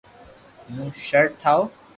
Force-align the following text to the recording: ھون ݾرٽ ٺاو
ھون 0.71 0.87
ݾرٽ 1.05 1.29
ٺاو 1.41 1.61